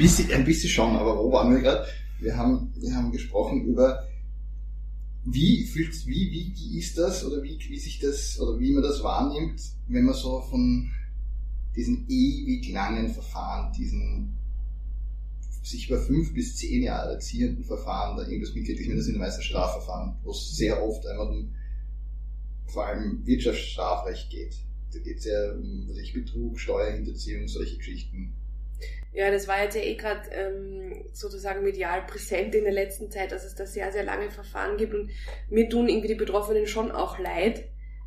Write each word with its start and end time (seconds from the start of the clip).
bisschen, 0.00 0.32
ein 0.32 0.44
bisschen 0.44 0.70
schon, 0.70 0.96
aber 0.96 1.16
wo 1.16 1.30
waren 1.32 1.52
wir 1.52 1.60
gerade? 1.60 1.86
Wir 2.20 2.36
haben, 2.36 2.72
wir 2.76 2.94
haben 2.94 3.12
gesprochen 3.12 3.64
über, 3.64 4.06
wie 5.24 5.64
fühlt, 5.64 6.06
wie, 6.06 6.30
wie, 6.30 6.54
wie 6.54 6.78
ist 6.78 6.98
das 6.98 7.24
oder 7.24 7.42
wie, 7.42 7.58
wie 7.68 7.78
sich 7.78 7.98
das, 7.98 8.38
oder 8.40 8.58
wie 8.58 8.72
man 8.72 8.82
das 8.82 9.02
wahrnimmt, 9.02 9.60
wenn 9.88 10.04
man 10.04 10.14
so 10.14 10.40
von 10.42 10.90
diesen 11.76 12.06
ewig 12.08 12.70
langen 12.72 13.08
Verfahren, 13.10 13.72
diesen 13.72 14.36
sich 15.62 15.88
über 15.88 16.00
fünf 16.00 16.34
bis 16.34 16.56
zehn 16.56 16.82
Jahre 16.82 17.18
ziehenden 17.18 17.64
Verfahren 17.64 18.16
da 18.16 18.26
irgendwas 18.26 18.54
mitkriegt. 18.54 18.80
Ich 18.80 18.86
meine, 18.86 18.96
das 18.96 19.06
sind 19.06 19.14
die 19.14 19.20
meisten 19.20 19.42
Strafverfahren, 19.42 20.16
wo 20.22 20.30
es 20.30 20.56
sehr 20.56 20.82
oft 20.82 21.06
einmal 21.06 21.28
um 21.28 21.54
vor 22.66 22.86
allem 22.86 23.24
Wirtschaftsstrafrecht 23.26 24.30
geht. 24.30 24.56
Da 24.92 24.98
geht 25.00 25.18
es 25.18 25.24
ja 25.24 25.52
um 25.52 25.86
Betrug, 26.14 26.58
Steuerhinterziehung, 26.58 27.46
solche 27.46 27.76
Geschichten. 27.76 28.32
Ja, 29.12 29.30
das 29.30 29.48
war 29.48 29.62
jetzt 29.62 29.74
ja 29.74 29.82
eh 29.82 29.96
gerade 29.96 30.30
ähm, 30.30 31.04
sozusagen 31.12 31.64
medial 31.64 32.06
präsent 32.06 32.54
in 32.54 32.64
der 32.64 32.72
letzten 32.72 33.10
Zeit, 33.10 33.32
dass 33.32 33.44
es 33.44 33.56
da 33.56 33.66
sehr, 33.66 33.90
sehr 33.90 34.04
lange 34.04 34.30
Verfahren 34.30 34.76
gibt 34.76 34.94
und 34.94 35.10
mir 35.48 35.68
tun 35.68 35.88
irgendwie 35.88 36.08
die 36.08 36.14
Betroffenen 36.14 36.66
schon 36.66 36.92
auch 36.92 37.18
leid. 37.18 37.64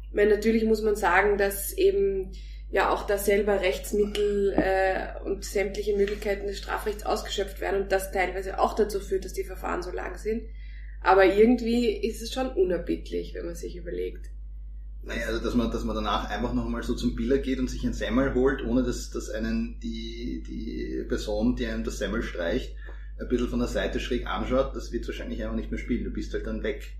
Ich 0.10 0.16
meine, 0.16 0.36
natürlich 0.36 0.64
muss 0.64 0.82
man 0.82 0.96
sagen, 0.96 1.38
dass 1.38 1.74
eben 1.74 2.32
ja 2.72 2.90
auch 2.90 3.06
da 3.06 3.18
selber 3.18 3.62
Rechtsmittel 3.62 4.54
äh, 4.54 5.22
und 5.26 5.44
sämtliche 5.44 5.96
Möglichkeiten 5.96 6.48
des 6.48 6.58
Strafrechts 6.58 7.06
ausgeschöpft 7.06 7.60
werden 7.60 7.84
und 7.84 7.92
das 7.92 8.12
teilweise 8.12 8.60
auch 8.60 8.74
dazu 8.74 9.00
führt, 9.00 9.26
dass 9.26 9.34
die 9.34 9.44
Verfahren 9.44 9.84
so 9.84 9.92
lang 9.92 10.18
sind. 10.18 10.44
Aber 11.02 11.26
irgendwie 11.26 11.92
ist 11.92 12.22
es 12.22 12.34
schon 12.34 12.50
unerbittlich, 12.50 13.34
wenn 13.34 13.46
man 13.46 13.56
sich 13.56 13.76
überlegt. 13.76 14.33
Naja, 15.06 15.28
also 15.28 15.44
dass 15.44 15.54
man, 15.54 15.70
dass 15.70 15.84
man 15.84 15.96
danach 15.96 16.30
einfach 16.30 16.54
nochmal 16.54 16.84
so 16.84 16.96
zum 16.96 17.16
Biller 17.16 17.38
geht 17.38 17.60
und 17.60 17.70
sich 17.70 17.84
ein 17.84 17.94
Semmel 17.94 18.34
holt, 18.34 18.64
ohne 18.64 18.84
dass, 18.84 19.10
dass 19.10 19.30
einen 19.30 19.80
die, 19.82 20.44
die 20.48 21.04
Person, 21.08 21.56
die 21.56 21.66
einem 21.66 21.84
das 21.84 21.98
Semmel 21.98 22.24
streicht, 22.24 22.74
ein 23.20 23.28
bisschen 23.28 23.50
von 23.50 23.60
der 23.60 23.68
Seite 23.68 24.00
schräg 24.00 24.26
anschaut, 24.28 24.76
das 24.76 24.92
wird 24.92 25.08
wahrscheinlich 25.08 25.44
einfach 25.44 25.56
nicht 25.56 25.72
mehr 25.72 25.80
spielen. 25.80 26.06
Du 26.06 26.12
bist 26.12 26.34
halt 26.34 26.48
dann 26.48 26.64
weg. 26.64 26.94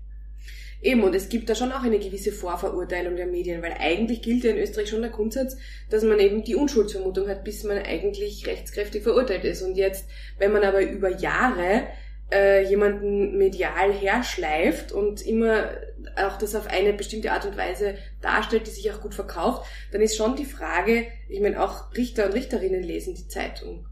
Eben, 0.82 1.02
und 1.02 1.14
es 1.14 1.30
gibt 1.30 1.48
da 1.48 1.54
schon 1.54 1.72
auch 1.72 1.82
eine 1.82 1.98
gewisse 1.98 2.30
Vorverurteilung 2.30 3.16
der 3.16 3.26
Medien, 3.26 3.62
weil 3.62 3.74
eigentlich 3.78 4.20
gilt 4.20 4.44
ja 4.44 4.50
in 4.50 4.58
Österreich 4.58 4.90
schon 4.90 5.00
der 5.00 5.10
Grundsatz, 5.10 5.56
dass 5.88 6.04
man 6.04 6.18
eben 6.18 6.44
die 6.44 6.56
Unschuldsvermutung 6.56 7.26
hat, 7.26 7.42
bis 7.42 7.64
man 7.64 7.78
eigentlich 7.78 8.46
rechtskräftig 8.46 9.02
verurteilt 9.02 9.44
ist. 9.44 9.62
Und 9.62 9.76
jetzt, 9.76 10.06
wenn 10.38 10.52
man 10.52 10.62
aber 10.62 10.82
über 10.82 11.08
Jahre 11.08 11.86
äh, 12.32 12.68
jemanden 12.68 13.36
medial 13.36 13.92
herschleift 13.92 14.92
und 14.92 15.22
immer 15.22 15.70
auch 16.16 16.38
das 16.38 16.54
auf 16.54 16.66
eine 16.66 16.92
bestimmte 16.92 17.32
Art 17.32 17.46
und 17.46 17.56
Weise 17.56 17.96
darstellt, 18.20 18.66
die 18.66 18.70
sich 18.70 18.92
auch 18.92 19.00
gut 19.00 19.14
verkauft, 19.14 19.66
dann 19.92 20.00
ist 20.00 20.16
schon 20.16 20.36
die 20.36 20.44
Frage, 20.44 21.06
ich 21.28 21.40
meine, 21.40 21.62
auch 21.62 21.94
Richter 21.96 22.26
und 22.26 22.34
Richterinnen 22.34 22.82
lesen 22.82 23.14
die 23.14 23.28
Zeitung. 23.28 23.86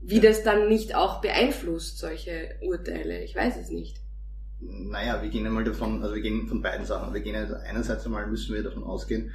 Wie 0.00 0.20
das 0.20 0.42
dann 0.42 0.68
nicht 0.68 0.94
auch 0.94 1.20
beeinflusst, 1.20 1.98
solche 1.98 2.56
Urteile, 2.62 3.22
ich 3.22 3.34
weiß 3.34 3.56
es 3.56 3.70
nicht. 3.70 3.98
Naja, 4.60 5.22
wir 5.22 5.30
gehen 5.30 5.46
einmal 5.46 5.64
davon, 5.64 6.02
also 6.02 6.14
wir 6.14 6.22
gehen 6.22 6.48
von 6.48 6.62
beiden 6.62 6.86
Sachen. 6.86 7.14
Wir 7.14 7.20
gehen 7.20 7.36
also 7.36 7.54
einerseits 7.54 8.04
einmal 8.06 8.26
müssen 8.26 8.54
wir 8.54 8.62
davon 8.62 8.82
ausgehen, 8.82 9.32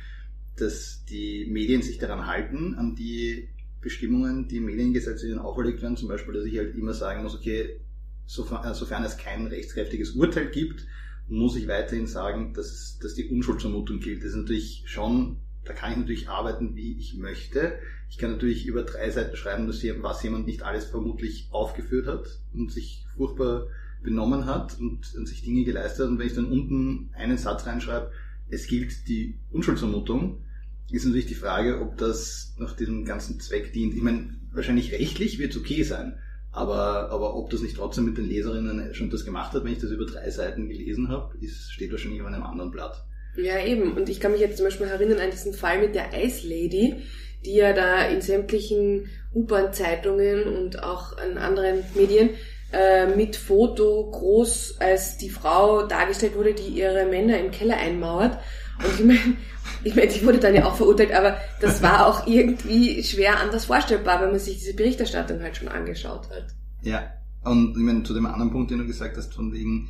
dass 0.58 1.06
die 1.06 1.48
Medien 1.50 1.82
sich 1.82 1.98
daran 1.98 2.28
halten, 2.28 2.76
an 2.76 2.96
die 2.96 3.50
Bestimmungen, 3.82 4.48
die 4.48 4.58
im 4.58 4.66
Mediengesetz 4.66 5.24
ihnen 5.24 5.40
auferlegt 5.40 5.82
werden, 5.82 5.98
zum 5.98 6.08
Beispiel, 6.08 6.34
dass 6.34 6.46
ich 6.46 6.58
halt 6.58 6.76
immer 6.76 6.94
sagen 6.94 7.24
muss, 7.24 7.36
okay, 7.36 7.80
sofern, 8.26 8.64
äh, 8.66 8.74
sofern 8.74 9.04
es 9.04 9.18
kein 9.18 9.48
rechtskräftiges 9.48 10.12
Urteil 10.12 10.50
gibt, 10.50 10.86
muss 11.28 11.56
ich 11.56 11.68
weiterhin 11.68 12.08
sagen, 12.08 12.54
dass, 12.54 13.00
dass 13.02 13.14
die 13.14 13.30
Unschuldsvermutung 13.30 14.00
gilt. 14.00 14.22
Das 14.22 14.32
ist 14.32 14.36
natürlich 14.36 14.84
schon, 14.86 15.38
da 15.64 15.74
kann 15.74 15.92
ich 15.92 15.98
natürlich 15.98 16.30
arbeiten, 16.30 16.76
wie 16.76 16.98
ich 16.98 17.16
möchte. 17.16 17.80
Ich 18.10 18.18
kann 18.18 18.32
natürlich 18.32 18.66
über 18.66 18.84
drei 18.84 19.10
Seiten 19.10 19.36
schreiben, 19.36 19.68
was 19.68 20.24
jemand 20.24 20.46
nicht 20.46 20.64
alles 20.64 20.86
vermutlich 20.86 21.48
aufgeführt 21.52 22.08
hat 22.08 22.40
und 22.54 22.72
sich 22.72 23.06
furchtbar 23.16 23.68
benommen 24.04 24.46
hat 24.46 24.78
und, 24.80 25.16
und 25.16 25.28
sich 25.28 25.44
Dinge 25.44 25.64
geleistet 25.64 26.06
hat. 26.06 26.12
Und 26.12 26.20
wenn 26.20 26.28
ich 26.28 26.36
dann 26.36 26.52
unten 26.52 27.10
einen 27.14 27.38
Satz 27.38 27.66
reinschreibe, 27.66 28.12
es 28.50 28.68
gilt 28.68 29.08
die 29.08 29.40
Unschuldsvermutung, 29.52 30.44
ist 30.92 31.06
natürlich 31.06 31.26
die 31.26 31.34
Frage, 31.34 31.82
ob 31.82 31.98
das 31.98 32.54
nach 32.60 32.76
diesem 32.76 33.06
ganzen 33.06 33.40
Zweck 33.40 33.74
dient. 33.74 33.96
Ich 33.96 34.02
meine, 34.02 34.36
wahrscheinlich 34.52 34.92
rechtlich 34.92 35.40
wird 35.40 35.56
es 35.56 35.60
okay 35.60 35.82
sein. 35.84 36.20
Aber, 36.54 37.10
aber 37.10 37.36
ob 37.36 37.50
das 37.50 37.62
nicht 37.62 37.76
trotzdem 37.76 38.06
mit 38.06 38.18
den 38.18 38.30
Leserinnen 38.30 38.94
schon 38.94 39.10
das 39.10 39.26
gemacht 39.26 39.54
hat, 39.54 39.66
wenn 39.66 39.74
ich 39.74 39.80
das 39.80 39.90
über 39.90 40.06
drei 40.06 40.30
Seiten 40.30 40.70
gelesen 40.70 41.10
habe, 41.10 41.36
ist, 41.42 41.74
steht 41.74 41.92
wahrscheinlich 41.92 42.22
auf 42.22 42.28
einem 42.28 42.44
anderen 42.44 42.70
Blatt. 42.70 43.04
Ja, 43.36 43.60
eben. 43.66 43.94
Und 43.94 44.08
ich 44.08 44.20
kann 44.20 44.32
mich 44.32 44.42
jetzt 44.42 44.58
zum 44.58 44.68
Beispiel 44.68 44.86
erinnern 44.86 45.20
an 45.20 45.32
diesen 45.32 45.54
Fall 45.54 45.80
mit 45.80 45.96
der 45.96 46.12
Ice 46.24 46.48
Lady, 46.48 46.96
die 47.44 47.56
ja 47.56 47.74
da 47.74 48.06
in 48.06 48.22
sämtlichen 48.22 49.10
U-Bahn-Zeitungen 49.34 50.44
und 50.44 50.84
auch 50.84 51.18
an 51.18 51.40
anderen 51.40 51.84
Medien 51.96 52.30
äh, 52.72 53.08
mit 53.08 53.36
Foto 53.36 54.10
groß 54.12 54.78
als 54.80 55.18
die 55.18 55.30
Frau 55.30 55.88
dargestellt 55.88 56.36
wurde, 56.36 56.54
die 56.54 56.68
ihre 56.68 57.06
Männer 57.06 57.40
im 57.40 57.50
Keller 57.50 57.78
einmauert. 57.78 58.38
Und 58.78 58.94
ich 59.00 59.06
meine, 59.06 59.38
ich 59.84 59.96
meine, 59.96 60.12
die 60.12 60.26
wurde 60.26 60.40
dann 60.40 60.56
ja 60.56 60.66
auch 60.66 60.76
verurteilt, 60.76 61.12
aber 61.14 61.38
das 61.62 61.82
war 61.82 62.08
auch 62.08 62.28
irgendwie 62.28 63.04
schwer 63.04 63.40
anders 63.40 63.66
vorstellbar, 63.66 64.22
wenn 64.22 64.32
man 64.32 64.40
sich 64.40 64.60
diese 64.60 64.74
Berichterstattung 64.74 65.42
halt 65.42 65.58
schon 65.58 65.68
angeschaut 65.68 66.30
hat. 66.30 66.56
Ja, 66.82 67.12
und 67.44 67.78
ich 67.78 67.84
meine, 67.84 68.04
zu 68.04 68.14
dem 68.14 68.26
anderen 68.26 68.52
Punkt, 68.52 68.72
den 68.72 68.80
du 68.80 68.88
gesagt 68.88 69.18
hast, 69.18 69.34
von 69.34 69.52
wegen 69.52 69.90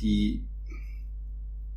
die, 0.00 0.48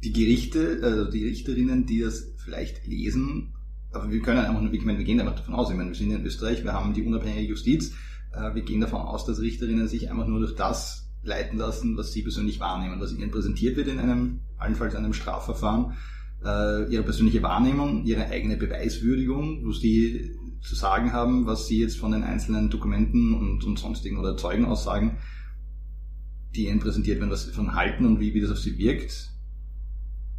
die 0.04 0.14
Gerichte, 0.14 0.80
also 0.84 1.10
die 1.10 1.26
Richterinnen, 1.28 1.86
die 1.86 2.02
das 2.02 2.34
vielleicht 2.44 2.86
lesen, 2.86 3.54
aber 3.92 4.12
wir 4.12 4.22
können 4.22 4.40
einfach 4.40 4.62
nur, 4.62 4.72
ich 4.72 4.86
meine, 4.86 5.00
wir 5.00 5.06
gehen 5.06 5.20
einfach 5.20 5.36
davon 5.36 5.56
aus, 5.56 5.72
ich 5.72 5.76
meine, 5.76 5.90
wir 5.90 5.96
sind 5.96 6.12
in 6.12 6.26
Österreich, 6.26 6.64
wir 6.64 6.74
haben 6.74 6.94
die 6.94 7.04
unabhängige 7.04 7.50
Justiz, 7.50 7.94
äh, 8.34 8.54
wir 8.54 8.62
gehen 8.62 8.81
davon 8.81 9.02
aus, 9.02 9.26
dass 9.26 9.40
Richterinnen 9.40 9.88
sich 9.88 10.12
einfach 10.12 10.28
nur 10.28 10.40
durch 10.40 10.56
das 10.56 11.10
leiten 11.24 11.58
lassen, 11.58 11.98
was 11.98 12.14
sie 12.14 12.22
persönlich 12.22 12.60
wahrnehmen, 12.60 13.02
was 13.02 13.14
ihnen 13.14 13.31
präsentiert 13.31 13.76
wird 13.78 13.88
in 13.88 14.00
einem, 14.00 14.42
allenfalls 14.58 14.96
einem 14.96 15.14
Strafverfahren 15.14 15.94
äh, 16.44 16.91
ihre 16.91 17.03
persönliche 17.03 17.44
Wahrnehmung, 17.44 18.05
ihre 18.05 18.25
eigene 18.27 18.57
Beweiswürdigung, 18.57 19.66
wo 19.66 19.72
sie 19.72 20.35
zu 20.61 20.75
sagen 20.75 21.13
haben, 21.13 21.45
was 21.45 21.67
sie 21.67 21.79
jetzt 21.79 21.97
von 21.97 22.11
den 22.11 22.23
einzelnen 22.23 22.69
Dokumenten 22.69 23.33
und, 23.33 23.63
und 23.63 23.79
sonstigen 23.79 24.17
oder 24.17 24.38
Zeugenaussagen, 24.38 25.17
die 26.55 26.67
ihnen 26.67 26.79
präsentiert 26.79 27.19
werden, 27.19 27.31
was 27.31 27.44
sie 27.44 27.50
davon 27.50 27.75
halten 27.75 28.05
und 28.05 28.19
wie, 28.19 28.33
wie 28.33 28.41
das 28.41 28.51
auf 28.51 28.59
sie 28.59 28.77
wirkt. 28.77 29.29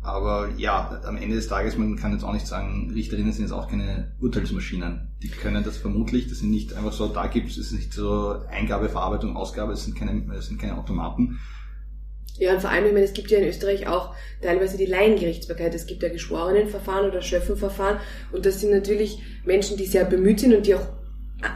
Aber 0.02 0.48
ja, 0.56 1.02
am 1.04 1.18
Ende 1.18 1.36
des 1.36 1.48
Tages, 1.48 1.76
man 1.76 1.96
kann 1.96 2.12
jetzt 2.12 2.24
auch 2.24 2.32
nicht 2.32 2.46
sagen, 2.46 2.90
Richterinnen 2.94 3.32
sind 3.32 3.42
jetzt 3.42 3.52
auch 3.52 3.68
keine 3.68 4.12
Urteilsmaschinen. 4.18 5.08
Die 5.22 5.28
können 5.28 5.62
das 5.62 5.76
vermutlich, 5.76 6.28
das 6.28 6.38
sind 6.38 6.50
nicht 6.50 6.72
einfach 6.72 6.92
so, 6.92 7.08
da 7.08 7.26
gibt 7.26 7.50
es, 7.50 7.70
nicht 7.72 7.92
so 7.92 8.36
Eingabe, 8.48 8.88
Verarbeitung, 8.88 9.36
Ausgabe, 9.36 9.72
es 9.72 9.84
sind 9.84 9.96
keine, 9.96 10.24
es 10.34 10.46
sind 10.46 10.58
keine 10.58 10.78
Automaten, 10.78 11.38
ja, 12.40 12.54
und 12.54 12.62
vor 12.62 12.70
allem, 12.70 12.86
ich 12.86 12.92
meine, 12.94 13.04
es 13.04 13.12
gibt 13.12 13.30
ja 13.30 13.38
in 13.38 13.46
Österreich 13.46 13.86
auch 13.86 14.14
teilweise 14.40 14.78
die 14.78 14.86
Laiengerichtsbarkeit. 14.86 15.74
Es 15.74 15.86
gibt 15.86 16.02
ja 16.02 16.08
Geschworenenverfahren 16.08 17.06
oder 17.06 17.20
Schöffenverfahren. 17.20 17.98
Und 18.32 18.46
das 18.46 18.60
sind 18.60 18.70
natürlich 18.70 19.20
Menschen, 19.44 19.76
die 19.76 19.84
sehr 19.84 20.06
bemüht 20.06 20.40
sind 20.40 20.54
und 20.54 20.66
die 20.66 20.74
auch 20.74 20.86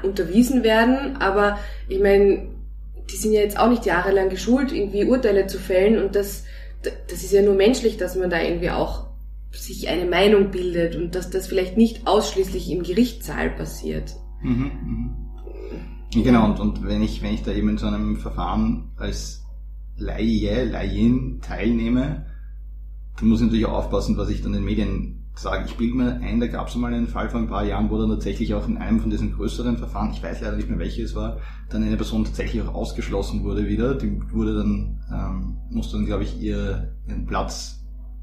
unterwiesen 0.03 0.63
werden. 0.63 1.17
Aber 1.17 1.59
ich 1.89 2.01
meine, 2.01 2.49
die 3.11 3.17
sind 3.17 3.33
ja 3.33 3.41
jetzt 3.41 3.59
auch 3.59 3.71
nicht 3.71 3.87
jahrelang 3.87 4.29
geschult, 4.29 4.73
irgendwie 4.73 5.07
Urteile 5.07 5.47
zu 5.47 5.59
fällen. 5.59 6.03
Und 6.03 6.15
das, 6.15 6.45
das 6.83 7.23
ist 7.23 7.33
ja 7.33 7.41
nur 7.41 7.55
menschlich, 7.55 7.97
dass 7.97 8.15
man 8.15 8.29
da 8.29 8.43
irgendwie 8.43 8.71
auch 8.71 9.07
sich 9.53 9.89
eine 9.89 10.05
Meinung 10.05 10.51
bildet 10.51 10.97
und 10.97 11.15
dass 11.15 11.31
das 11.31 11.47
vielleicht 11.47 11.79
nicht 11.79 12.07
ausschließlich 12.07 12.71
im 12.71 12.83
Gerichtssaal 12.83 13.49
passiert. 13.49 14.15
Mhm, 14.43 15.17
mh. 16.13 16.23
Genau, 16.23 16.45
und, 16.45 16.61
und 16.61 16.87
wenn 16.87 17.03
ich, 17.03 17.23
wenn 17.23 17.33
ich 17.33 17.43
da 17.43 17.53
eben 17.53 17.71
in 17.71 17.79
so 17.79 17.87
einem 17.87 18.19
Verfahren 18.19 18.93
als 18.97 19.44
Laie, 19.97 20.65
Laien 20.65 21.41
teilnehme, 21.41 22.27
dann 23.19 23.29
muss 23.29 23.41
ich 23.41 23.47
natürlich 23.47 23.67
auch 23.67 23.85
aufpassen, 23.85 24.17
was 24.17 24.29
ich 24.29 24.43
dann 24.43 24.53
den 24.53 24.65
Medien 24.65 25.25
sage. 25.37 25.65
Ich 25.67 25.77
bilde 25.77 25.97
mir 25.97 26.21
ein, 26.21 26.41
da 26.41 26.47
gab 26.47 26.69
es 26.69 26.77
mal 26.77 26.93
einen 26.93 27.09
Fall 27.09 27.29
vor 27.29 27.41
ein 27.41 27.49
paar 27.49 27.65
Jahren, 27.65 27.91
wo 27.91 27.99
dann 27.99 28.11
tatsächlich 28.11 28.55
auch 28.55 28.69
in 28.69 28.77
einem 28.77 29.01
von 29.01 29.11
diesen 29.11 29.35
größeren 29.35 29.79
Verfahren, 29.79 30.11
ich 30.13 30.23
weiß 30.23 30.41
leider 30.41 30.57
nicht 30.57 30.69
mehr 30.69 30.79
welches 30.79 31.11
es 31.11 31.15
war, 31.15 31.39
dann 31.71 31.83
eine 31.83 31.97
Person 31.97 32.25
tatsächlich 32.25 32.63
auch 32.63 32.75
ausgeschlossen 32.75 33.45
wurde 33.45 33.67
wieder. 33.67 33.95
Die 33.95 34.21
wurde 34.33 34.57
dann, 34.57 35.01
ähm, 35.13 35.57
musste 35.71 35.97
dann, 35.97 36.07
glaube 36.07 36.25
ich, 36.25 36.41
ihr, 36.41 36.95
ihren 37.09 37.27
Platz 37.27 37.81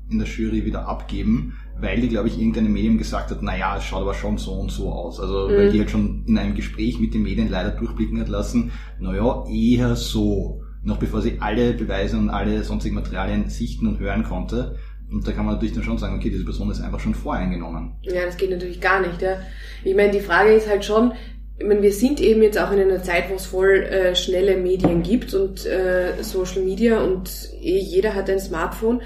in 0.09 0.19
der 0.19 0.27
Jury 0.27 0.65
wieder 0.65 0.87
abgeben, 0.87 1.53
weil 1.79 2.01
die, 2.01 2.09
glaube 2.09 2.27
ich, 2.27 2.37
irgendeinem 2.37 2.73
Medium 2.73 2.97
gesagt 2.97 3.31
hat, 3.31 3.41
naja, 3.41 3.77
es 3.77 3.83
schaut 3.85 4.01
aber 4.01 4.13
schon 4.13 4.37
so 4.37 4.51
und 4.51 4.71
so 4.71 4.91
aus. 4.91 5.19
Also, 5.19 5.47
mhm. 5.47 5.53
weil 5.53 5.71
die 5.71 5.79
halt 5.79 5.89
schon 5.89 6.25
in 6.25 6.37
einem 6.37 6.55
Gespräch 6.55 6.99
mit 6.99 7.13
den 7.13 7.23
Medien 7.23 7.49
leider 7.49 7.71
durchblicken 7.71 8.19
hat 8.19 8.27
lassen, 8.27 8.71
naja, 8.99 9.45
eher 9.49 9.95
so 9.95 10.60
noch 10.83 10.97
bevor 10.97 11.21
sie 11.21 11.37
alle 11.39 11.73
Beweise 11.73 12.17
und 12.17 12.29
alle 12.29 12.63
sonstigen 12.63 12.95
Materialien 12.95 13.49
sichten 13.49 13.87
und 13.87 13.99
hören 13.99 14.23
konnte. 14.23 14.77
Und 15.11 15.27
da 15.27 15.33
kann 15.33 15.45
man 15.45 15.55
natürlich 15.55 15.75
dann 15.75 15.83
schon 15.83 15.97
sagen, 15.97 16.15
okay, 16.15 16.29
diese 16.29 16.45
Person 16.45 16.71
ist 16.71 16.81
einfach 16.81 16.99
schon 16.99 17.13
voreingenommen. 17.13 17.97
Ja, 18.03 18.25
das 18.25 18.37
geht 18.37 18.49
natürlich 18.49 18.79
gar 18.79 19.01
nicht. 19.01 19.21
Ja. 19.21 19.39
Ich 19.83 19.95
meine, 19.95 20.11
die 20.11 20.21
Frage 20.21 20.53
ist 20.53 20.69
halt 20.69 20.85
schon, 20.85 21.13
ich 21.59 21.67
meine, 21.67 21.81
wir 21.81 21.91
sind 21.91 22.19
eben 22.21 22.41
jetzt 22.41 22.57
auch 22.57 22.71
in 22.71 22.79
einer 22.79 23.03
Zeit, 23.03 23.29
wo 23.29 23.35
es 23.35 23.45
voll 23.45 23.83
äh, 23.83 24.15
schnelle 24.15 24.57
Medien 24.57 25.03
gibt 25.03 25.33
und 25.33 25.65
äh, 25.65 26.13
Social 26.21 26.63
Media 26.63 27.01
und 27.01 27.49
eh 27.61 27.77
jeder 27.77 28.15
hat 28.15 28.29
ein 28.29 28.39
Smartphone. 28.39 29.01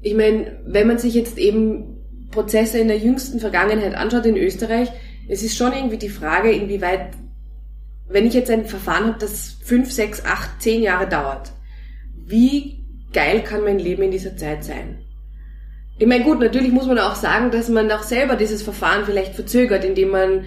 Ich 0.00 0.14
meine, 0.14 0.60
wenn 0.66 0.86
man 0.86 0.98
sich 0.98 1.14
jetzt 1.14 1.38
eben 1.38 1.96
Prozesse 2.30 2.78
in 2.78 2.88
der 2.88 2.98
jüngsten 2.98 3.40
Vergangenheit 3.40 3.94
anschaut 3.94 4.26
in 4.26 4.36
Österreich, 4.36 4.90
es 5.28 5.42
ist 5.42 5.56
schon 5.56 5.72
irgendwie 5.72 5.98
die 5.98 6.10
Frage, 6.10 6.52
inwieweit 6.52 7.10
wenn 8.08 8.26
ich 8.26 8.34
jetzt 8.34 8.50
ein 8.50 8.66
Verfahren 8.66 9.08
habe, 9.08 9.18
das 9.18 9.56
fünf, 9.62 9.92
sechs, 9.92 10.24
acht, 10.24 10.62
zehn 10.62 10.82
Jahre 10.82 11.08
dauert, 11.08 11.52
wie 12.14 12.84
geil 13.12 13.42
kann 13.42 13.64
mein 13.64 13.78
Leben 13.78 14.02
in 14.02 14.10
dieser 14.10 14.36
Zeit 14.36 14.64
sein? 14.64 14.98
Ich 15.98 16.06
meine, 16.06 16.24
gut, 16.24 16.38
natürlich 16.38 16.70
muss 16.70 16.86
man 16.86 16.98
auch 16.98 17.16
sagen, 17.16 17.50
dass 17.50 17.68
man 17.68 17.90
auch 17.90 18.02
selber 18.02 18.36
dieses 18.36 18.62
Verfahren 18.62 19.04
vielleicht 19.04 19.34
verzögert, 19.34 19.84
indem 19.84 20.10
man 20.10 20.44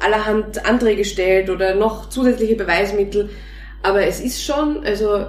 allerhand 0.00 0.64
Anträge 0.66 1.04
stellt 1.04 1.48
oder 1.48 1.74
noch 1.74 2.08
zusätzliche 2.08 2.56
Beweismittel. 2.56 3.30
Aber 3.82 4.02
es 4.06 4.20
ist 4.20 4.42
schon, 4.42 4.84
also 4.84 5.26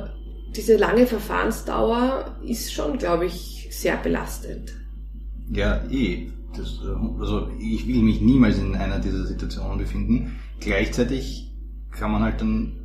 diese 0.56 0.78
lange 0.78 1.06
Verfahrensdauer 1.06 2.38
ist 2.46 2.74
schon, 2.74 2.98
glaube 2.98 3.28
ich, 3.28 3.68
sehr 3.72 3.98
belastend. 3.98 4.74
Ja, 5.52 5.84
eh. 5.92 6.32
Das, 6.56 6.80
also 7.20 7.50
ich 7.60 7.88
will 7.88 8.02
mich 8.02 8.22
niemals 8.22 8.58
in 8.58 8.76
einer 8.76 9.00
dieser 9.00 9.26
Situationen 9.26 9.78
befinden. 9.78 10.36
Gleichzeitig 10.60 11.52
kann 11.92 12.12
man 12.12 12.24
halt 12.24 12.42
dann 12.42 12.80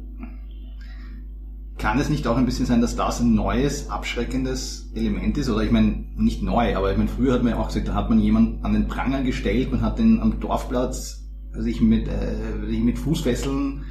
kann 1.78 1.99
es 1.99 2.08
nicht 2.08 2.26
auch 2.26 2.37
ein 2.37 2.46
bisschen 2.46 2.66
sein, 2.66 2.81
dass 2.81 2.96
das 2.96 3.20
ein 3.20 3.34
neues, 3.34 3.90
abschreckendes 3.90 4.93
Element 4.94 5.37
ist? 5.37 5.50
Oder 5.50 5.64
ich 5.64 5.72
meine, 5.72 6.05
nicht 6.16 6.43
neu, 6.43 6.76
aber 6.76 6.93
ich 6.93 6.96
meine, 6.96 7.11
früher 7.11 7.34
hat 7.34 7.43
man 7.43 7.52
ja 7.52 7.58
auch 7.58 7.66
gesagt, 7.66 7.88
da 7.88 7.94
hat 7.94 8.11
man 8.11 8.20
jemanden 8.20 8.64
an 8.64 8.72
den 8.72 8.87
Pranger 8.87 9.22
gestellt, 9.22 9.72
man 9.72 9.82
hat 9.82 9.99
den 9.99 10.20
am 10.20 10.40
Dorfplatz 10.40 11.28
sich 11.52 11.81
mit, 11.81 12.08
äh, 12.08 12.67
sich 12.67 12.81
mit 12.81 12.99
Fußfesseln 12.99 13.84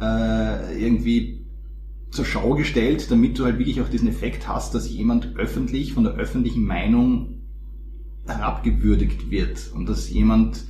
äh, 0.00 0.82
irgendwie 0.82 1.46
zur 2.10 2.24
Schau 2.24 2.54
gestellt, 2.54 3.10
damit 3.10 3.38
du 3.38 3.44
halt 3.44 3.58
wirklich 3.58 3.80
auch 3.80 3.88
diesen 3.88 4.08
Effekt 4.08 4.48
hast, 4.48 4.74
dass 4.74 4.90
jemand 4.90 5.36
öffentlich 5.36 5.92
von 5.92 6.04
der 6.04 6.14
öffentlichen 6.14 6.64
Meinung 6.64 7.39
herabgewürdigt 8.30 9.30
wird 9.30 9.70
und 9.74 9.88
dass 9.88 10.10
jemand 10.10 10.64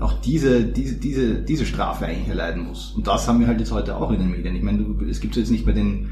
auch 0.00 0.14
diese, 0.20 0.64
diese, 0.64 0.96
diese, 0.96 1.34
diese 1.42 1.66
Strafe 1.66 2.06
eigentlich 2.06 2.28
erleiden 2.28 2.66
muss. 2.66 2.92
Und 2.96 3.06
das 3.06 3.28
haben 3.28 3.40
wir 3.40 3.46
halt 3.46 3.60
jetzt 3.60 3.72
heute 3.72 3.96
auch 3.96 4.10
in 4.10 4.18
den 4.18 4.30
Medien. 4.30 4.56
Ich 4.56 4.62
meine, 4.62 4.84
es 5.08 5.20
gibt 5.20 5.36
jetzt 5.36 5.50
nicht 5.50 5.66
mehr 5.66 5.74
den, 5.74 6.10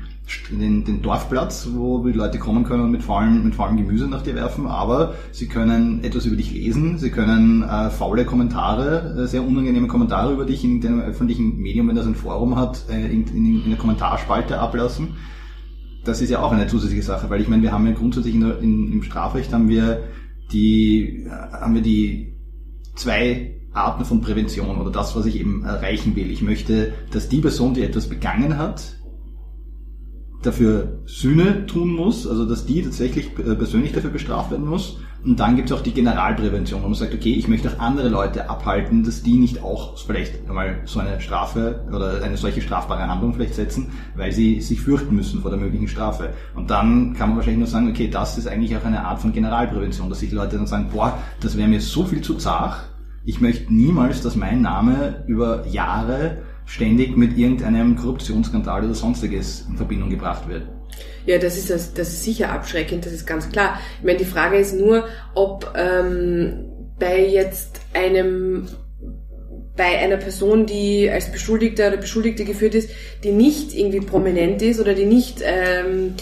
den, 0.50 0.84
den 0.84 1.02
Dorfplatz, 1.02 1.69
wo 1.72 2.06
die 2.06 2.12
Leute 2.12 2.38
kommen 2.38 2.62
können 2.62 2.84
und 2.84 2.93
mit 2.93 3.02
faulem, 3.02 3.43
mit 3.43 3.56
faulem 3.56 3.76
Gemüse 3.76 4.06
nach 4.06 4.22
dir 4.22 4.37
werfen, 4.37 4.66
aber 4.66 5.14
sie 5.32 5.49
können 5.49 6.05
etwas 6.05 6.26
über 6.26 6.37
dich 6.37 6.52
lesen, 6.52 6.98
sie 6.98 7.10
können 7.10 7.64
äh, 7.64 7.90
faule 7.90 8.25
Kommentare, 8.25 9.22
äh, 9.25 9.26
sehr 9.26 9.44
unangenehme 9.44 9.88
Kommentare 9.88 10.32
über 10.32 10.44
dich 10.44 10.62
in 10.62 10.81
dem 10.81 11.00
öffentlichen 11.00 11.56
Medium, 11.56 11.88
wenn 11.88 11.96
das 11.96 12.06
ein 12.06 12.14
Forum 12.14 12.56
hat, 12.56 12.84
äh, 12.88 13.06
in, 13.06 13.26
in, 13.26 13.64
in 13.64 13.70
der 13.70 13.78
Kommentarspalte 13.78 14.60
ablassen. 14.60 15.16
Das 16.04 16.20
ist 16.20 16.31
ja 16.31 16.40
auch 16.40 16.52
eine 16.52 16.66
zusätzliche 16.66 17.02
Sache, 17.02 17.31
weil 17.31 17.40
ich 17.40 17.49
meine, 17.49 17.62
wir 17.62 17.72
haben 17.72 17.87
ja 17.87 17.93
grundsätzlich 17.93 18.34
in 18.34 18.43
in, 18.43 18.93
im 18.93 19.02
Strafrecht 19.02 19.52
haben 19.52 19.69
wir 19.69 20.02
die, 20.52 21.26
haben 21.31 21.75
wir 21.75 21.82
die 21.82 22.34
zwei 22.94 23.54
Arten 23.72 24.04
von 24.04 24.20
Prävention 24.20 24.78
oder 24.78 24.90
das, 24.90 25.16
was 25.16 25.26
ich 25.26 25.38
eben 25.40 25.64
erreichen 25.64 26.14
will. 26.14 26.31
Ich 26.31 26.43
möchte, 26.43 26.93
dass 27.10 27.28
die 27.28 27.40
Person, 27.40 27.75
die 27.75 27.82
etwas 27.82 28.08
begangen 28.08 28.58
hat, 28.58 28.96
dafür 30.43 31.00
Sühne 31.06 31.67
tun 31.67 31.94
muss, 31.94 32.27
also 32.27 32.44
dass 32.44 32.67
die 32.67 32.83
tatsächlich 32.83 33.31
äh, 33.39 33.55
persönlich 33.55 33.93
dafür 33.93 34.11
bestraft 34.11 34.50
werden 34.50 34.67
muss. 34.67 34.99
Und 35.25 35.39
dann 35.39 35.55
gibt 35.55 35.71
es 35.71 35.77
auch 35.77 35.83
die 35.83 35.93
Generalprävention, 35.93 36.83
wo 36.83 36.87
man 36.87 36.94
sagt, 36.94 37.15
okay, 37.15 37.33
ich 37.35 37.47
möchte 37.47 37.71
auch 37.71 37.79
andere 37.79 38.09
Leute 38.09 38.50
abhalten, 38.50 39.05
dass 39.05 39.23
die 39.23 39.39
nicht 39.39 39.62
auch 39.62 39.97
vielleicht 39.97 40.49
einmal 40.49 40.81
so 40.85 40.99
eine 40.99 41.21
Strafe 41.21 41.85
oder 41.89 42.23
eine 42.23 42.37
solche 42.37 42.61
strafbare 42.61 43.09
Handlung 43.09 43.33
vielleicht 43.33 43.55
setzen, 43.55 43.93
weil 44.17 44.33
sie 44.33 44.61
sich 44.61 44.81
fürchten 44.81 45.15
müssen 45.15 45.41
vor 45.41 45.53
der 45.53 45.61
möglichen 45.61 45.87
Strafe. 45.87 46.31
Und 46.56 46.71
dann 46.71 47.15
kann 47.15 47.29
man 47.29 47.37
wahrscheinlich 47.37 47.61
nur 47.61 47.69
sagen, 47.69 47.89
okay, 47.89 48.09
das 48.09 48.37
ist 48.37 48.49
eigentlich 48.49 48.77
auch 48.77 48.85
eine 48.85 49.05
Art 49.05 49.21
von 49.21 49.33
Generalprävention, 49.33 50.09
dass 50.09 50.19
sich 50.19 50.33
Leute 50.33 50.56
dann 50.56 50.67
sagen, 50.67 50.89
boah, 50.93 51.17
das 51.41 51.56
wäre 51.56 51.69
mir 51.69 51.81
so 51.81 52.05
viel 52.05 52.21
zu 52.21 52.35
zart, 52.35 52.81
ich 53.25 53.41
möchte 53.41 53.73
niemals, 53.73 54.21
dass 54.23 54.35
mein 54.35 54.62
Name 54.62 55.23
über 55.29 55.65
Jahre 55.69 56.39
ständig 56.67 57.17
mit 57.17 57.37
irgendeinem 57.37 57.97
Korruptionsskandal 57.97 58.85
oder 58.85 58.94
sonstiges 58.94 59.67
in 59.69 59.76
Verbindung 59.76 60.11
gebracht 60.11 60.49
wird. 60.49 60.62
Ja, 61.26 61.38
das 61.38 61.56
ist, 61.56 61.70
das, 61.70 62.09
ist 62.09 62.25
sicher 62.25 62.50
abschreckend, 62.50 63.06
das 63.06 63.12
ist 63.12 63.26
ganz 63.26 63.50
klar. 63.50 63.79
Ich 63.99 64.05
meine, 64.05 64.19
die 64.19 64.25
Frage 64.25 64.56
ist 64.56 64.75
nur, 64.75 65.06
ob 65.35 65.73
ähm, 65.76 66.64
bei 66.99 67.26
jetzt 67.26 67.81
einem 67.94 68.69
bei 69.75 69.99
einer 69.99 70.19
Person, 70.19 70.67
die 70.67 71.09
als 71.11 71.32
Beschuldigter 71.32 71.88
oder 71.88 71.97
Beschuldigte 71.97 72.44
geführt 72.44 72.75
ist, 72.75 72.91
die 73.25 73.32
nicht 73.32 73.75
irgendwie 73.75 74.00
prominent 74.00 74.61
ist 74.61 74.79
oder 74.79 74.93
die 74.93 75.06
nicht 75.06 75.41
ähm, 75.43 76.15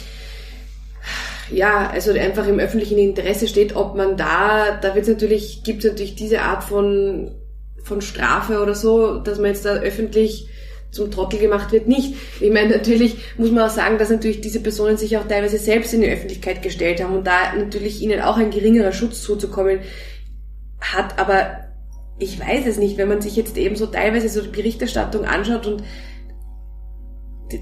ja, 1.51 1.91
also 1.91 2.13
einfach 2.13 2.47
im 2.47 2.59
öffentlichen 2.61 2.99
Interesse 2.99 3.49
steht, 3.49 3.75
ob 3.75 3.97
man 3.97 4.17
da, 4.17 4.79
da 4.81 4.95
wird 4.95 5.09
natürlich, 5.09 5.63
gibt 5.65 5.85
natürlich 5.85 6.15
diese 6.15 6.43
Art 6.43 6.65
von, 6.65 7.35
von 7.83 8.01
Strafe 8.01 8.61
oder 8.61 8.75
so, 8.75 9.19
dass 9.19 9.39
man 9.39 9.49
jetzt 9.49 9.65
da 9.65 9.75
öffentlich 9.75 10.49
zum 10.91 11.11
Trottel 11.11 11.39
gemacht 11.39 11.73
wird, 11.73 11.87
nicht. 11.87 12.15
Ich 12.41 12.51
meine, 12.51 12.71
natürlich 12.71 13.17
muss 13.37 13.51
man 13.51 13.65
auch 13.65 13.73
sagen, 13.73 13.99
dass 13.99 14.11
natürlich 14.11 14.41
diese 14.41 14.61
Personen 14.61 14.97
sich 14.97 15.17
auch 15.17 15.27
teilweise 15.27 15.59
selbst 15.59 15.95
in 15.95 16.01
die 16.01 16.11
Öffentlichkeit 16.11 16.63
gestellt 16.63 17.03
haben 17.03 17.17
und 17.17 17.27
da 17.27 17.55
natürlich 17.57 18.03
ihnen 18.03 18.21
auch 18.21 18.37
ein 18.37 18.51
geringerer 18.51 18.93
Schutz 18.93 19.23
zuzukommen 19.23 19.81
hat, 20.81 21.19
aber 21.19 21.71
ich 22.19 22.39
weiß 22.39 22.67
es 22.67 22.77
nicht, 22.77 22.99
wenn 22.99 23.09
man 23.09 23.23
sich 23.23 23.37
jetzt 23.37 23.57
eben 23.57 23.77
so 23.77 23.87
teilweise 23.87 24.29
so 24.29 24.43
die 24.43 24.49
Berichterstattung 24.49 25.25
anschaut 25.25 25.67
und 25.67 25.83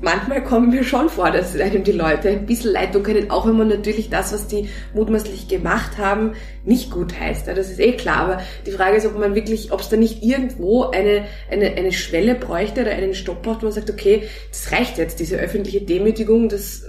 manchmal 0.02 0.42
kommen 0.44 0.70
mir 0.70 0.84
schon 0.84 1.08
vor, 1.08 1.30
dass 1.30 1.58
einem 1.58 1.84
die 1.84 1.92
Leute 1.92 2.28
ein 2.28 2.46
bisschen 2.46 2.72
leid 2.72 2.92
tun 2.92 3.02
können, 3.02 3.30
auch 3.30 3.46
wenn 3.46 3.56
man 3.56 3.68
natürlich 3.68 4.10
das, 4.10 4.32
was 4.32 4.46
die 4.46 4.68
mutmaßlich 4.94 5.48
gemacht 5.48 5.98
haben, 5.98 6.32
nicht 6.64 6.90
gut 6.90 7.18
heißt. 7.18 7.48
Das 7.48 7.70
ist 7.70 7.80
eh 7.80 7.92
klar. 7.92 8.18
Aber 8.18 8.42
die 8.66 8.70
Frage 8.70 8.96
ist, 8.96 9.06
ob 9.06 9.18
man 9.18 9.34
wirklich, 9.34 9.72
ob 9.72 9.80
es 9.80 9.88
da 9.88 9.96
nicht 9.96 10.22
irgendwo 10.22 10.84
eine, 10.84 11.24
eine, 11.50 11.74
eine 11.74 11.92
Schwelle 11.92 12.34
bräuchte 12.34 12.82
oder 12.82 12.92
einen 12.92 13.14
Stopp 13.14 13.42
braucht, 13.42 13.62
wo 13.62 13.66
man 13.66 13.72
sagt, 13.72 13.90
okay, 13.90 14.24
das 14.50 14.72
reicht 14.72 14.98
jetzt, 14.98 15.20
diese 15.20 15.36
öffentliche 15.36 15.80
Demütigung, 15.80 16.48
das 16.48 16.84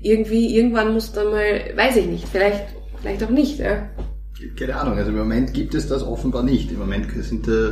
irgendwie, 0.00 0.56
irgendwann 0.56 0.92
muss 0.92 1.12
da 1.12 1.24
mal, 1.24 1.72
weiß 1.74 1.96
ich 1.96 2.06
nicht, 2.06 2.28
vielleicht, 2.28 2.64
vielleicht 3.00 3.24
auch 3.24 3.30
nicht, 3.30 3.58
ja. 3.58 3.88
Keine 4.56 4.76
Ahnung, 4.76 4.98
also 4.98 5.10
im 5.10 5.16
Moment 5.16 5.54
gibt 5.54 5.74
es 5.74 5.88
das 5.88 6.02
offenbar 6.02 6.42
nicht. 6.42 6.70
Im 6.70 6.78
Moment 6.78 7.10
sind 7.24 7.48
da, 7.48 7.70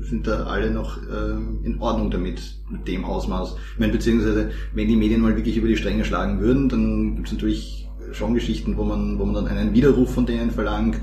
sind 0.00 0.26
da 0.26 0.44
alle 0.44 0.70
noch 0.70 0.98
ähm, 0.98 1.60
in 1.64 1.80
Ordnung 1.80 2.10
damit, 2.10 2.40
mit 2.70 2.86
dem 2.86 3.04
Ausmaß. 3.04 3.56
Ich 3.74 3.80
meine, 3.80 3.92
beziehungsweise, 3.92 4.50
wenn 4.74 4.86
die 4.86 4.96
Medien 4.96 5.20
mal 5.22 5.36
wirklich 5.36 5.56
über 5.56 5.66
die 5.66 5.76
Stränge 5.76 6.04
schlagen 6.04 6.40
würden, 6.40 6.68
dann 6.68 7.16
gibt 7.16 7.26
es 7.26 7.32
natürlich 7.32 7.88
schon 8.12 8.34
Geschichten, 8.34 8.76
wo 8.76 8.84
man, 8.84 9.18
wo 9.18 9.24
man 9.24 9.34
dann 9.34 9.48
einen 9.48 9.74
Widerruf 9.74 10.14
von 10.14 10.24
denen 10.24 10.52
verlangt 10.52 11.00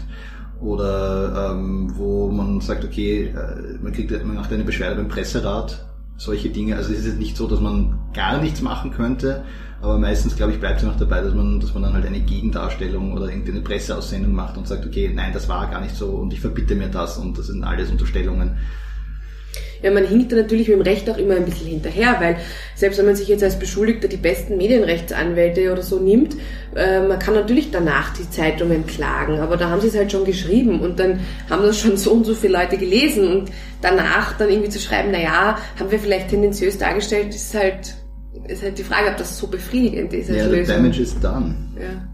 oder 0.61 1.51
ähm, 1.51 1.91
wo 1.95 2.29
man 2.29 2.61
sagt, 2.61 2.85
okay, 2.85 3.33
äh, 3.35 3.77
man 3.81 3.91
kriegt 3.91 4.11
man 4.25 4.35
macht 4.35 4.53
eine 4.53 4.63
Beschwerde 4.63 4.95
beim 4.95 5.09
Presserat, 5.09 5.89
solche 6.17 6.49
Dinge. 6.49 6.77
Also 6.77 6.93
es 6.93 7.05
ist 7.05 7.19
nicht 7.19 7.35
so, 7.35 7.47
dass 7.47 7.59
man 7.59 7.99
gar 8.13 8.39
nichts 8.39 8.61
machen 8.61 8.91
könnte, 8.91 9.43
aber 9.81 9.97
meistens, 9.97 10.35
glaube 10.35 10.51
ich, 10.51 10.59
bleibt 10.59 10.79
es 10.79 10.85
noch 10.85 10.97
dabei, 10.97 11.21
dass 11.21 11.33
man, 11.33 11.59
dass 11.59 11.73
man 11.73 11.83
dann 11.83 11.93
halt 11.93 12.05
eine 12.05 12.19
Gegendarstellung 12.19 13.13
oder 13.13 13.27
irgendeine 13.27 13.61
Presseaussendung 13.61 14.33
macht 14.33 14.57
und 14.57 14.67
sagt, 14.67 14.85
okay, 14.85 15.11
nein, 15.13 15.33
das 15.33 15.49
war 15.49 15.69
gar 15.69 15.81
nicht 15.81 15.95
so 15.95 16.07
und 16.07 16.33
ich 16.33 16.39
verbitte 16.39 16.75
mir 16.75 16.87
das 16.87 17.17
und 17.17 17.37
das 17.37 17.47
sind 17.47 17.63
alles 17.63 17.89
Unterstellungen. 17.89 18.57
Ja, 19.81 19.89
man 19.89 20.05
hinkt 20.05 20.31
da 20.31 20.35
natürlich 20.35 20.67
mit 20.67 20.77
dem 20.77 20.83
Recht 20.83 21.09
auch 21.09 21.17
immer 21.17 21.35
ein 21.35 21.45
bisschen 21.45 21.67
hinterher, 21.67 22.17
weil 22.19 22.37
selbst 22.75 22.99
wenn 22.99 23.07
man 23.07 23.15
sich 23.15 23.27
jetzt 23.27 23.43
als 23.43 23.57
Beschuldigter 23.57 24.07
die 24.07 24.17
besten 24.17 24.57
Medienrechtsanwälte 24.57 25.71
oder 25.71 25.81
so 25.81 25.99
nimmt, 25.99 26.35
äh, 26.75 27.01
man 27.01 27.17
kann 27.17 27.33
natürlich 27.33 27.71
danach 27.71 28.13
die 28.13 28.29
Zeitungen 28.29 28.85
klagen, 28.85 29.39
aber 29.39 29.57
da 29.57 29.69
haben 29.69 29.81
sie 29.81 29.87
es 29.87 29.97
halt 29.97 30.11
schon 30.11 30.25
geschrieben 30.25 30.81
und 30.81 30.99
dann 30.99 31.21
haben 31.49 31.63
das 31.63 31.79
schon 31.79 31.97
so 31.97 32.11
und 32.11 32.25
so 32.25 32.35
viele 32.35 32.59
Leute 32.59 32.77
gelesen 32.77 33.27
und 33.27 33.51
danach 33.81 34.37
dann 34.37 34.49
irgendwie 34.49 34.69
zu 34.69 34.79
schreiben, 34.79 35.09
na 35.11 35.19
ja, 35.19 35.57
haben 35.79 35.89
wir 35.89 35.99
vielleicht 35.99 36.29
tendenziös 36.29 36.77
dargestellt, 36.77 37.33
ist 37.33 37.55
halt 37.55 37.95
ist 38.47 38.63
halt 38.63 38.77
die 38.77 38.83
Frage, 38.83 39.09
ob 39.09 39.17
das 39.17 39.37
so 39.37 39.47
befriedigend 39.47 40.13
ist. 40.13 40.29
Ja, 40.29 40.49
the 40.49 40.63
damage 40.63 41.01
is 41.01 41.19
done. 41.19 41.55
Ja. 41.75 42.07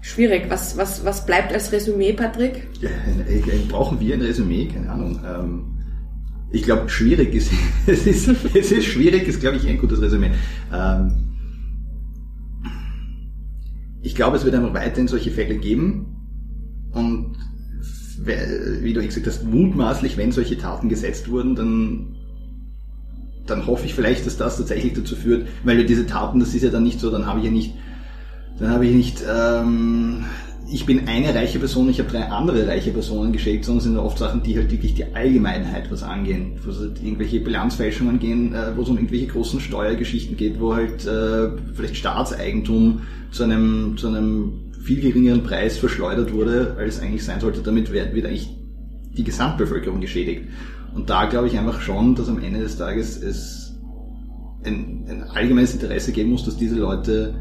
Schwierig. 0.00 0.44
Was, 0.48 0.76
was, 0.76 1.04
was 1.04 1.24
bleibt 1.26 1.52
als 1.52 1.72
Resümee, 1.72 2.12
Patrick? 2.12 2.68
Brauchen 3.68 4.00
wir 4.00 4.14
ein 4.14 4.20
Resümee? 4.20 4.66
Keine 4.66 4.90
Ahnung. 4.90 5.20
Ähm, 5.26 5.74
ich 6.50 6.62
glaube, 6.62 6.88
schwierig 6.88 7.34
ist, 7.34 7.50
es 7.86 8.06
ist, 8.06 8.28
es 8.54 8.70
ist 8.70 8.84
schwierig, 8.84 9.26
ist 9.26 9.40
glaube 9.40 9.56
ich 9.56 9.66
ein 9.66 9.78
gutes 9.78 10.00
Resümee. 10.00 10.30
Ähm, 10.72 11.34
ich 14.02 14.14
glaube, 14.14 14.36
es 14.36 14.44
wird 14.44 14.54
einfach 14.54 14.74
weiterhin 14.74 15.08
solche 15.08 15.30
Fälle 15.30 15.56
geben 15.56 16.14
und 16.92 17.36
wie 18.18 18.92
du 18.92 19.04
gesagt 19.04 19.26
hast, 19.26 19.44
mutmaßlich, 19.44 20.16
wenn 20.16 20.30
solche 20.32 20.56
Taten 20.56 20.88
gesetzt 20.88 21.28
wurden, 21.28 21.56
dann 21.56 22.13
dann 23.46 23.66
hoffe 23.66 23.86
ich 23.86 23.94
vielleicht, 23.94 24.26
dass 24.26 24.36
das 24.36 24.56
tatsächlich 24.56 24.94
dazu 24.94 25.16
führt, 25.16 25.46
weil 25.64 25.76
wir 25.76 25.86
diese 25.86 26.06
Taten, 26.06 26.40
das 26.40 26.54
ist 26.54 26.62
ja 26.62 26.70
dann 26.70 26.84
nicht 26.84 27.00
so, 27.00 27.10
dann 27.10 27.26
habe 27.26 27.40
ich 27.40 27.46
ja 27.46 27.50
nicht, 27.50 27.74
dann 28.58 28.70
habe 28.70 28.86
ich 28.86 28.94
nicht, 28.94 29.22
ähm, 29.28 30.24
ich 30.70 30.86
bin 30.86 31.06
eine 31.08 31.34
reiche 31.34 31.58
Person, 31.58 31.90
ich 31.90 31.98
habe 31.98 32.10
drei 32.10 32.24
andere 32.28 32.66
reiche 32.66 32.90
Personen 32.90 33.32
geschickt, 33.32 33.64
sondern 33.64 33.78
es 33.78 33.84
sind 33.84 33.96
oft 33.98 34.18
Sachen, 34.18 34.42
die 34.42 34.56
halt 34.56 34.70
wirklich 34.70 34.94
die 34.94 35.04
Allgemeinheit 35.14 35.90
was 35.90 36.02
angehen, 36.02 36.52
wo 36.64 36.70
es 36.70 36.78
halt 36.78 37.02
irgendwelche 37.02 37.40
Bilanzfälschungen 37.40 38.18
gehen, 38.18 38.54
äh, 38.54 38.74
wo 38.76 38.82
es 38.82 38.88
um 38.88 38.96
irgendwelche 38.96 39.26
großen 39.26 39.60
Steuergeschichten 39.60 40.36
geht, 40.36 40.58
wo 40.58 40.74
halt 40.74 41.06
äh, 41.06 41.50
vielleicht 41.74 41.96
Staatseigentum 41.96 43.02
zu 43.30 43.44
einem, 43.44 43.96
zu 43.98 44.08
einem 44.08 44.72
viel 44.82 45.00
geringeren 45.00 45.42
Preis 45.42 45.76
verschleudert 45.78 46.32
wurde, 46.32 46.76
als 46.78 47.00
eigentlich 47.00 47.24
sein 47.24 47.40
sollte. 47.40 47.60
Damit 47.60 47.92
wird 47.92 48.14
eigentlich 48.26 48.48
die 49.16 49.24
Gesamtbevölkerung 49.24 50.00
geschädigt. 50.00 50.44
Und 50.94 51.10
da 51.10 51.26
glaube 51.26 51.48
ich 51.48 51.58
einfach 51.58 51.80
schon, 51.80 52.14
dass 52.14 52.28
am 52.28 52.42
Ende 52.42 52.60
des 52.60 52.76
Tages 52.76 53.20
es 53.20 53.74
ein, 54.64 55.04
ein 55.08 55.22
allgemeines 55.24 55.74
Interesse 55.74 56.12
geben 56.12 56.30
muss, 56.30 56.44
dass 56.44 56.56
diese 56.56 56.76
Leute, 56.76 57.34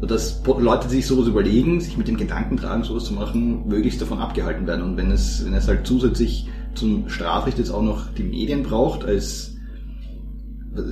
dass 0.00 0.42
Leute, 0.46 0.88
die 0.88 0.96
sich 0.96 1.06
sowas 1.06 1.26
überlegen, 1.26 1.80
sich 1.80 1.98
mit 1.98 2.08
dem 2.08 2.16
Gedanken 2.16 2.56
tragen, 2.56 2.84
sowas 2.84 3.04
zu 3.04 3.12
machen, 3.12 3.66
möglichst 3.66 4.00
davon 4.00 4.18
abgehalten 4.18 4.66
werden. 4.66 4.82
Und 4.82 4.96
wenn 4.96 5.10
es, 5.10 5.44
wenn 5.44 5.54
es 5.54 5.68
halt 5.68 5.86
zusätzlich 5.86 6.48
zum 6.74 7.08
Strafrecht 7.08 7.58
jetzt 7.58 7.70
auch 7.70 7.82
noch 7.82 8.12
die 8.14 8.22
Medien 8.22 8.62
braucht 8.62 9.04
als 9.04 9.56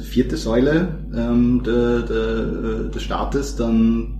vierte 0.02 0.36
Säule 0.36 1.06
ähm, 1.14 1.62
der, 1.64 2.00
der, 2.00 2.44
des 2.88 3.02
Staates, 3.02 3.56
dann 3.56 4.17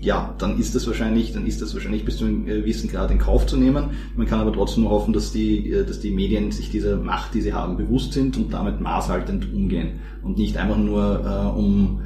ja, 0.00 0.34
dann 0.38 0.58
ist 0.58 0.74
das 0.74 0.86
wahrscheinlich, 0.86 1.32
dann 1.32 1.46
ist 1.46 1.60
das 1.60 1.74
wahrscheinlich 1.74 2.04
bis 2.04 2.16
zu 2.16 2.24
einem 2.24 2.46
gewissen 2.46 2.88
Grad 2.88 3.10
in 3.10 3.18
Kauf 3.18 3.46
zu 3.46 3.56
nehmen. 3.56 3.90
Man 4.16 4.26
kann 4.26 4.40
aber 4.40 4.52
trotzdem 4.52 4.84
nur 4.84 4.92
hoffen, 4.92 5.12
dass 5.12 5.30
die, 5.30 5.70
äh, 5.72 5.84
dass 5.84 6.00
die 6.00 6.10
Medien 6.10 6.52
sich 6.52 6.70
dieser 6.70 6.96
Macht, 6.96 7.34
die 7.34 7.42
sie 7.42 7.52
haben, 7.52 7.76
bewusst 7.76 8.14
sind 8.14 8.36
und 8.36 8.52
damit 8.52 8.80
maßhaltend 8.80 9.52
umgehen 9.52 10.00
und 10.22 10.38
nicht 10.38 10.56
einfach 10.56 10.78
nur 10.78 11.24
äh, 11.24 11.58
um 11.58 12.02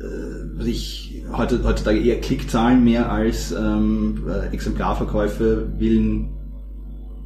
äh, 0.00 0.62
sich 0.62 1.22
heutzutage 1.36 2.00
eher 2.00 2.20
Klickzahlen 2.20 2.82
mehr 2.82 3.10
als 3.12 3.52
ähm, 3.52 4.24
äh, 4.28 4.52
Exemplarverkäufe 4.54 5.72
willen 5.78 6.30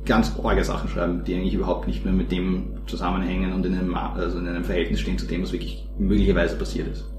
ganz 0.05 0.33
orge 0.40 0.64
Sachen 0.64 0.88
schreiben, 0.88 1.25
die 1.25 1.35
eigentlich 1.35 1.55
überhaupt 1.55 1.87
nicht 1.87 2.05
mehr 2.05 2.14
mit 2.14 2.31
dem 2.31 2.78
zusammenhängen 2.87 3.52
und 3.52 3.66
in 3.66 3.75
einem, 3.75 3.95
also 3.95 4.38
in 4.38 4.47
einem 4.47 4.64
Verhältnis 4.64 5.00
stehen 5.00 5.19
zu 5.19 5.26
dem, 5.26 5.43
was 5.43 5.52
wirklich 5.52 5.88
möglicherweise 5.99 6.57
passiert 6.57 6.88
ist. 6.88 7.15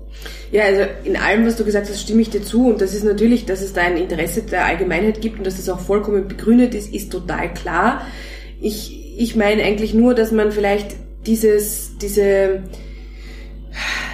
Ja, 0.51 0.63
also 0.63 0.83
in 1.03 1.17
allem, 1.17 1.45
was 1.45 1.57
du 1.57 1.65
gesagt 1.65 1.89
hast, 1.89 2.01
stimme 2.01 2.21
ich 2.21 2.29
dir 2.29 2.41
zu. 2.41 2.67
Und 2.67 2.81
das 2.81 2.93
ist 2.93 3.03
natürlich, 3.03 3.45
dass 3.45 3.61
es 3.61 3.73
da 3.73 3.81
ein 3.81 3.97
Interesse 3.97 4.41
der 4.41 4.65
Allgemeinheit 4.65 5.21
gibt 5.21 5.37
und 5.37 5.45
dass 5.45 5.57
das 5.57 5.69
auch 5.69 5.79
vollkommen 5.79 6.27
begründet 6.27 6.73
ist, 6.73 6.93
ist 6.93 7.11
total 7.11 7.53
klar. 7.53 8.01
Ich, 8.61 9.15
ich 9.17 9.35
meine 9.35 9.63
eigentlich 9.63 9.93
nur, 9.93 10.13
dass 10.13 10.31
man 10.31 10.51
vielleicht 10.51 10.95
dieses, 11.25 11.97
diese, 12.01 12.63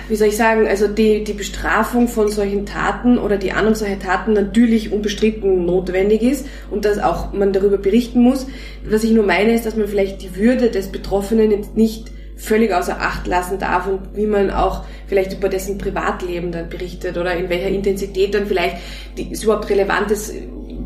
wie 0.10 0.16
soll 0.16 0.30
ich 0.30 0.38
sagen, 0.38 0.68
also 0.68 0.88
die, 0.88 1.24
die 1.24 1.34
Bestrafung 1.34 2.08
von 2.08 2.30
solchen 2.30 2.66
Taten 2.66 3.20
oder 3.20 3.38
die 3.38 3.52
Ahndung 3.52 3.76
solcher 3.76 4.00
Taten 4.00 4.34
natürlich 4.34 4.92
unbestritten 4.92 5.66
notwendig 5.66 6.24
ist 6.24 6.48
und 6.72 6.86
dass 6.86 6.98
auch 6.98 7.32
man 7.32 7.54
darüber 7.54 7.78
berichten 7.78 8.22
muss. 8.22 8.48
Was 8.84 9.04
ich 9.04 9.12
nur 9.12 9.26
meine, 9.26 9.54
ist, 9.54 9.68
dass 9.68 9.76
man 9.76 9.88
vielleicht 9.88 10.24
die 10.24 10.36
Würde 10.36 10.72
des 10.72 10.88
Betroffenen 10.88 11.52
jetzt 11.52 11.78
nicht 11.78 12.12
völlig 12.44 12.74
außer 12.74 13.00
Acht 13.00 13.26
lassen 13.26 13.58
darf 13.58 13.88
und 13.88 14.16
wie 14.16 14.28
man 14.28 14.52
auch 14.52 14.84
vielleicht 15.08 15.34
über 15.34 15.48
dessen 15.48 15.78
Privatleben 15.78 16.52
dann 16.52 16.68
berichtet 16.68 17.18
oder 17.18 17.34
in 17.36 17.50
welcher 17.50 17.70
Intensität 17.70 18.34
dann 18.34 18.48
vielleicht 18.48 18.78
die, 19.18 19.32
ist 19.32 19.44
überhaupt 19.46 19.70
relevant 19.70 20.12
ist, 20.12 20.34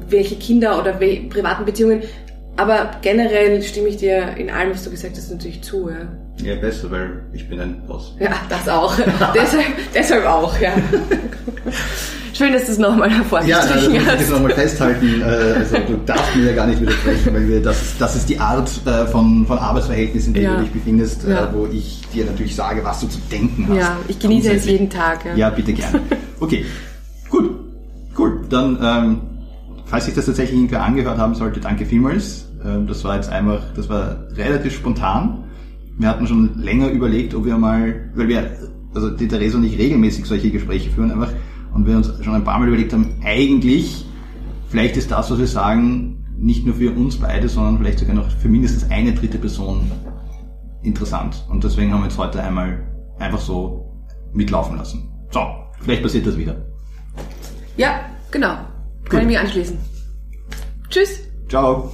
welche 0.07 0.35
Kinder 0.35 0.79
oder 0.79 0.99
welche 0.99 1.23
privaten 1.23 1.65
Beziehungen. 1.65 2.03
Aber 2.57 2.91
generell 3.01 3.61
stimme 3.63 3.87
ich 3.87 3.97
dir 3.97 4.35
in 4.37 4.51
allem, 4.51 4.71
was 4.71 4.83
du 4.83 4.91
gesagt 4.91 5.17
hast, 5.17 5.31
natürlich 5.31 5.63
zu. 5.63 5.89
Ja, 5.89 6.07
ja 6.41 6.55
besser, 6.55 6.91
weil 6.91 7.23
ich 7.33 7.47
bin 7.49 7.59
ein 7.59 7.81
Boss. 7.87 8.15
Ja, 8.19 8.35
das 8.49 8.67
auch. 8.69 8.95
deshalb, 9.35 9.65
deshalb 9.93 10.25
auch, 10.25 10.59
ja. 10.59 10.73
Schön, 12.37 12.53
dass 12.53 12.65
du 12.65 12.73
es 12.73 12.77
nochmal 12.77 13.09
hervorgestrichen 13.09 13.95
ja, 13.95 13.99
also, 14.01 14.11
hast. 14.11 14.29
Ja, 14.29 14.35
nochmal 14.35 14.51
festhalten. 14.51 15.21
Äh, 15.21 15.25
also 15.25 15.77
du 15.87 15.97
darfst 16.05 16.35
mir 16.35 16.45
ja 16.45 16.55
gar 16.55 16.67
nicht 16.67 16.79
widersprechen, 16.79 17.33
weil 17.33 17.47
wir, 17.47 17.63
das, 17.63 17.81
ist, 17.81 18.01
das 18.01 18.15
ist 18.15 18.29
die 18.29 18.39
Art 18.39 18.69
äh, 18.85 19.07
von, 19.07 19.47
von 19.47 19.57
Arbeitsverhältnissen, 19.57 20.35
in 20.35 20.41
denen 20.41 20.45
ja. 20.45 20.55
du 20.57 20.63
dich 20.65 20.71
befindest, 20.71 21.25
äh, 21.25 21.31
ja. 21.31 21.49
wo 21.51 21.65
ich 21.65 22.01
dir 22.13 22.25
natürlich 22.25 22.55
sage, 22.55 22.83
was 22.83 22.99
du 22.99 23.07
zu 23.07 23.17
denken 23.31 23.67
hast. 23.69 23.77
Ja, 23.77 23.97
ich 24.07 24.19
genieße 24.19 24.51
es 24.53 24.65
jeden 24.65 24.87
Tag. 24.87 25.25
Ja, 25.25 25.35
ja 25.35 25.49
bitte 25.49 25.73
gerne. 25.73 26.01
Okay, 26.39 26.65
gut, 27.27 27.49
cool. 28.19 28.41
Dann, 28.47 28.77
ähm, 28.83 29.21
falls 29.85 30.05
sich 30.05 30.13
das 30.13 30.27
tatsächlich 30.27 30.57
irgendwer 30.57 30.83
angehört 30.83 31.17
haben 31.17 31.33
sollte, 31.33 31.59
danke 31.59 31.87
vielmals. 31.87 32.45
Ähm, 32.63 32.85
das 32.85 33.03
war 33.03 33.15
jetzt 33.15 33.29
einfach, 33.29 33.61
das 33.75 33.89
war 33.89 34.17
relativ 34.35 34.75
spontan. 34.75 35.43
Wir 35.97 36.09
hatten 36.09 36.27
schon 36.27 36.59
länger 36.59 36.89
überlegt, 36.89 37.33
ob 37.33 37.45
wir 37.45 37.57
mal, 37.57 38.11
weil 38.15 38.27
wir, 38.27 38.57
also 38.93 39.09
die 39.09 39.27
Therese 39.27 39.57
und 39.57 39.63
ich 39.63 39.77
regelmäßig 39.77 40.25
solche 40.25 40.51
Gespräche 40.51 40.91
führen, 40.91 41.11
einfach 41.11 41.31
und 41.73 41.85
wir 41.85 41.97
uns 41.97 42.11
schon 42.23 42.33
ein 42.33 42.43
paar 42.43 42.59
Mal 42.59 42.67
überlegt 42.67 42.93
haben, 42.93 43.15
eigentlich, 43.23 44.05
vielleicht 44.69 44.97
ist 44.97 45.11
das, 45.11 45.31
was 45.31 45.39
wir 45.39 45.47
sagen, 45.47 46.25
nicht 46.37 46.65
nur 46.65 46.75
für 46.75 46.91
uns 46.91 47.17
beide, 47.17 47.49
sondern 47.49 47.77
vielleicht 47.79 47.99
sogar 47.99 48.15
noch 48.15 48.29
für 48.29 48.47
mindestens 48.47 48.89
eine 48.91 49.13
dritte 49.13 49.37
Person 49.37 49.91
interessant. 50.83 51.45
Und 51.49 51.63
deswegen 51.63 51.91
haben 51.93 52.01
wir 52.01 52.07
jetzt 52.07 52.17
heute 52.17 52.41
einmal 52.41 52.83
einfach 53.19 53.39
so 53.39 54.05
mitlaufen 54.33 54.77
lassen. 54.77 55.11
So, 55.31 55.41
vielleicht 55.81 56.03
passiert 56.03 56.27
das 56.27 56.37
wieder. 56.37 56.55
Ja, 57.75 58.01
genau. 58.31 58.55
Kann 58.55 58.69
Gut. 59.09 59.21
ich 59.21 59.27
mich 59.27 59.39
anschließen. 59.39 59.77
Tschüss. 60.89 61.27
Ciao. 61.49 61.91